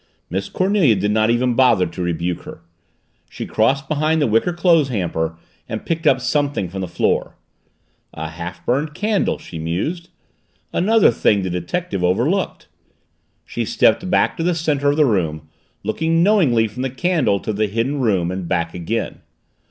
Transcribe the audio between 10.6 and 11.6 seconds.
"Another thing the